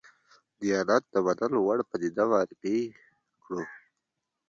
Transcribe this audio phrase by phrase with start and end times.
[0.59, 2.77] دیانت د منلو وړ پدیده معرفي
[3.43, 3.61] کړو.